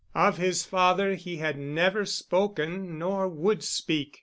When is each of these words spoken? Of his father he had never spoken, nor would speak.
Of 0.15 0.37
his 0.39 0.65
father 0.65 1.13
he 1.13 1.37
had 1.37 1.59
never 1.59 2.05
spoken, 2.07 2.97
nor 2.97 3.27
would 3.27 3.63
speak. 3.63 4.19